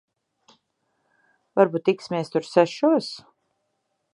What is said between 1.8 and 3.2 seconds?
tiksimies tur sešos?